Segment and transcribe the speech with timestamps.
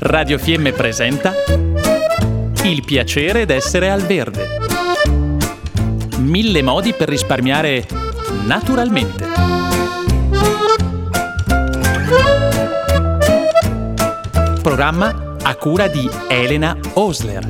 [0.00, 1.32] Radio Fiemme presenta
[2.64, 4.58] Il piacere d'essere al verde.
[6.18, 7.86] Mille modi per risparmiare
[8.44, 9.24] naturalmente.
[14.60, 17.48] Programma a cura di Elena Osler.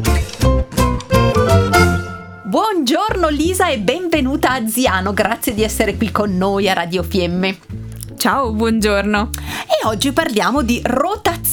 [2.45, 7.86] Buongiorno Lisa e benvenuta a Ziano, grazie di essere qui con noi a Radio Fiemme.
[8.27, 9.31] Ciao, buongiorno.
[9.69, 10.81] E oggi parliamo di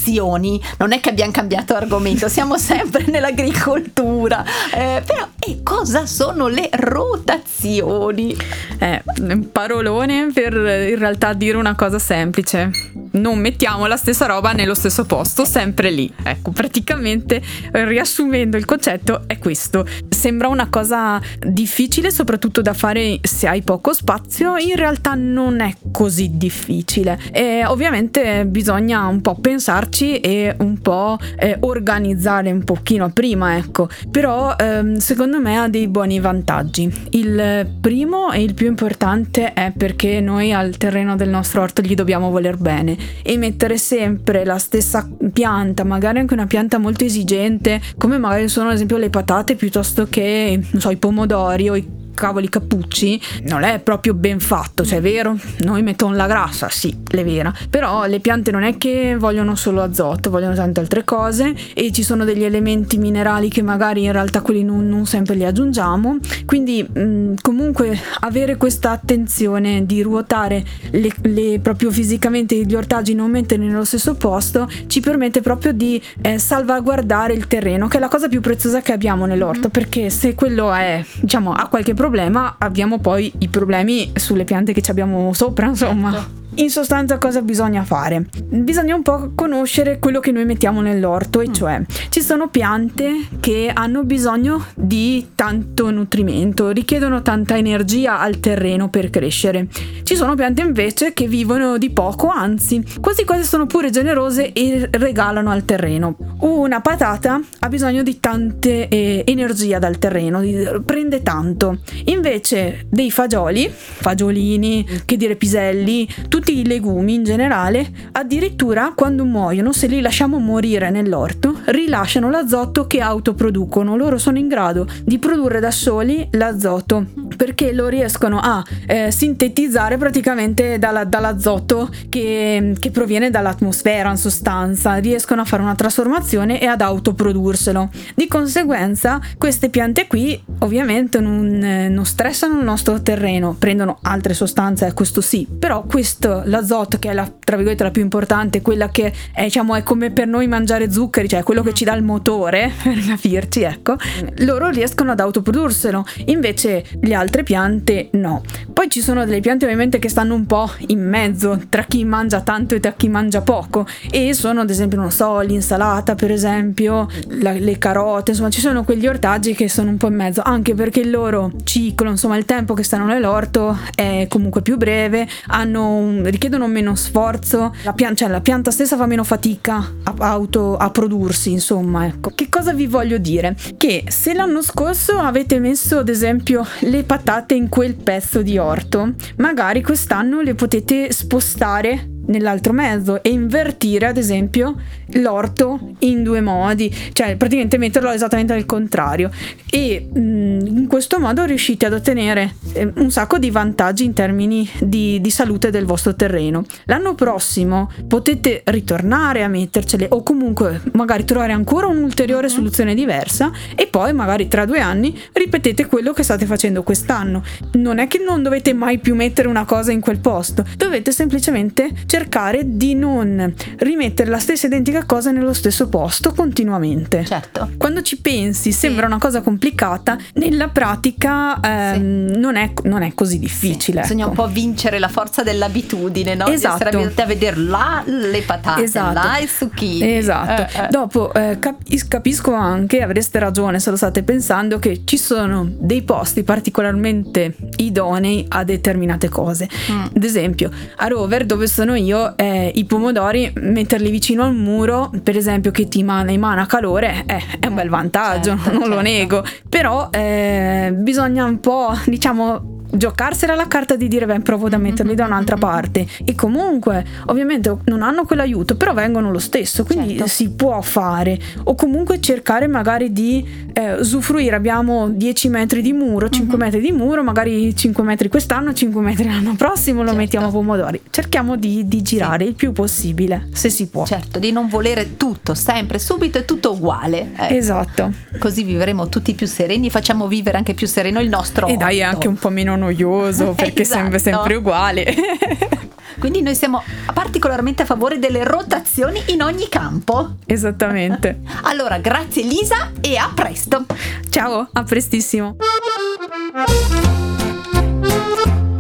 [0.04, 0.62] rotazioni.
[0.78, 4.44] Non è che abbiamo cambiato argomento, siamo sempre nell'agricoltura.
[4.74, 8.36] Eh, però, e cosa sono le rotazioni?
[8.80, 9.04] Eh,
[9.52, 12.72] parolone per in realtà dire una cosa semplice
[13.14, 16.12] non mettiamo la stessa roba nello stesso posto, sempre lì.
[16.24, 17.42] Ecco, praticamente
[17.72, 19.86] riassumendo il concetto è questo.
[20.10, 25.76] Sembra una cosa difficile, soprattutto da fare se hai poco spazio, in realtà non è
[25.92, 27.20] così difficile.
[27.32, 33.88] E ovviamente bisogna un po' pensarci e un po' eh, organizzare un pochino prima, ecco.
[34.10, 36.92] Però ehm, secondo me ha dei buoni vantaggi.
[37.12, 41.96] Il primo e il più importante è perché noi al terreno del nostro orto gli
[41.96, 47.82] dobbiamo voler bene e mettere sempre la stessa pianta, magari anche una pianta molto esigente,
[47.98, 52.03] come magari sono ad esempio le patate piuttosto che, non so, i pomodori o i
[52.14, 56.96] cavoli cappucci non è proprio ben fatto, cioè è vero, noi mettono la grassa, sì,
[57.10, 61.54] è vera, però le piante non è che vogliono solo azoto, vogliono tante altre cose
[61.74, 65.46] e ci sono degli elementi minerali che magari in realtà quelli non, non sempre li
[65.46, 73.14] aggiungiamo, quindi mh, comunque avere questa attenzione di ruotare le, le, proprio fisicamente gli ortaggi
[73.14, 78.00] non metterli nello stesso posto ci permette proprio di eh, salvaguardare il terreno, che è
[78.00, 79.70] la cosa più preziosa che abbiamo nell'orto, mm-hmm.
[79.72, 84.74] perché se quello è, diciamo, ha qualche problema problema abbiamo poi i problemi sulle piante
[84.74, 86.12] che ci abbiamo sopra, insomma.
[86.12, 86.43] Certo.
[86.56, 88.28] In sostanza cosa bisogna fare?
[88.46, 91.54] Bisogna un po' conoscere quello che noi mettiamo nell'orto e mm.
[91.54, 98.90] cioè ci sono piante che hanno bisogno di tanto nutrimento, richiedono tanta energia al terreno
[98.90, 99.68] per crescere.
[100.04, 104.90] Ci sono piante invece che vivono di poco, anzi quasi quasi sono pure generose e
[104.92, 106.18] regalano al terreno.
[106.42, 111.80] Una patata ha bisogno di tante eh, energia dal terreno, di, prende tanto.
[112.06, 119.24] Invece dei fagioli, fagiolini, che dire piselli, tutti tutti i legumi in generale, addirittura quando
[119.24, 123.96] muoiono, se li lasciamo morire nell'orto, rilasciano l'azoto che autoproducono.
[123.96, 127.06] Loro sono in grado di produrre da soli l'azoto
[127.38, 134.96] perché lo riescono a eh, sintetizzare praticamente dalla, dall'azoto che, che, proviene dall'atmosfera in sostanza,
[134.96, 137.90] riescono a fare una trasformazione e ad autoprodurselo.
[138.16, 144.34] Di conseguenza queste piante qui ovviamente non, eh, non stressano il nostro terreno, prendono altre
[144.34, 148.90] sostanze, questo sì, però questo l'azoto, che è la, tra virgolette la più importante, quella
[148.90, 152.04] che è, diciamo, è come per noi mangiare zuccheri, cioè quello che ci dà il
[152.04, 153.96] motore, per capirci, ecco,
[154.40, 158.42] loro riescono ad autoprodurselo, invece le altre piante no.
[158.72, 162.42] Poi ci sono delle piante ovviamente che stanno un po' in mezzo tra chi mangia
[162.42, 167.08] tanto e tra chi mangia poco e sono ad esempio, non so, l'insalata per esempio,
[167.42, 170.74] la, le carote, insomma ci sono quegli ortaggi che sono un po' in mezzo, anche
[170.74, 175.96] perché il loro ciclo, insomma il tempo che stanno nell'orto è comunque più breve, hanno
[175.96, 180.78] un, richiedono meno sforzo, la, pian- cioè la pianta stessa fa meno fatica a, auto,
[180.78, 182.06] a prodursi, insomma.
[182.06, 182.32] Ecco.
[182.34, 183.56] Che cosa vi voglio dire?
[183.78, 189.14] Che se l'anno scorso avete messo ad esempio le patate in quel pezzo di orto,
[189.38, 194.76] magari quest'anno le potete spostare nell'altro mezzo e invertire ad esempio
[195.14, 196.94] l'orto in due modi.
[197.12, 199.32] Cioè praticamente metterlo esattamente al contrario.
[199.70, 204.14] E mh, mm, in questo modo riuscite ad ottenere eh, un sacco di vantaggi in
[204.14, 206.64] termini di, di salute del vostro terreno.
[206.86, 212.54] L'anno prossimo potete ritornare a mettercele o comunque magari trovare ancora un'ulteriore mhm.
[212.54, 217.44] soluzione diversa e poi magari tra due anni ripetete quello che state facendo quest'anno.
[217.74, 220.66] Non è che non dovete mai più mettere una cosa in quel posto.
[220.78, 227.26] Dovete semplicemente cercare di non rimettere la stessa identica cosa nello stesso posto continuamente.
[227.26, 227.72] Certo.
[227.76, 229.08] Quando ci pensi sembra sì.
[229.08, 232.40] una cosa complicata, nella pratica ehm, sì.
[232.40, 234.04] non, è, non, è, così difficile.
[234.04, 234.14] Sì.
[234.14, 234.42] Bisogna ecco.
[234.42, 236.46] un po' vincere la forza dell'abitudine, no?
[236.46, 236.90] Esatto.
[236.90, 239.14] Di essere a vedere là le patate, esatto.
[239.14, 240.16] là i zucchini.
[240.16, 240.62] Esatto.
[240.62, 240.88] Eh, eh.
[240.92, 246.04] Dopo eh, cap- capisco anche, avreste ragione se lo state pensando, che ci sono dei
[246.04, 249.68] posti particolarmente idonei a determinate cose.
[249.92, 250.02] Mm.
[250.16, 255.12] Ad esempio, a Rover dove sono io io eh, i pomodori metterli vicino al muro,
[255.24, 258.96] per esempio che ti emana, emana calore, eh, è un bel vantaggio, certo, non certo.
[258.96, 264.70] lo nego, però eh, bisogna un po' diciamo giocarsela la carta di dire beh provo
[264.70, 266.06] da metterli da un'altra parte.
[266.24, 270.28] E comunque ovviamente non hanno quell'aiuto però vengono lo stesso quindi Certo.
[270.28, 271.40] si può fare.
[271.66, 274.56] O comunque cercare magari di eh, usufruire.
[274.56, 279.26] Abbiamo 10 metri di muro 5 metri di muro magari 5 metri quest'anno 5 metri
[279.26, 280.20] l'anno prossimo lo Certo.
[280.22, 281.02] mettiamo a pomodori.
[281.10, 284.06] Cerchiamo di, di girare il più possibile se si può.
[284.06, 287.32] Certo, di non volere tutto, sempre, subito e tutto uguale.
[287.36, 288.12] Ecco, esatto.
[288.38, 292.02] Così vivremo tutti più sereni, facciamo vivere anche più sereno il nostro e dai è
[292.04, 294.18] anche un po' meno noioso perché Esatto.
[294.20, 295.16] sempre uguale
[296.20, 296.82] Quindi noi siamo
[297.14, 300.36] particolarmente a favore delle rotazioni in ogni campo.
[300.46, 303.86] esattamente Allora, grazie Lisa e a presto.
[304.30, 305.56] ciao a prestissimo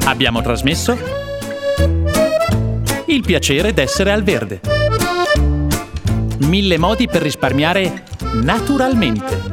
[0.05, 0.97] Abbiamo trasmesso
[3.05, 4.59] Il piacere d'essere al verde.
[6.39, 8.03] Mille modi per risparmiare
[8.41, 9.52] naturalmente.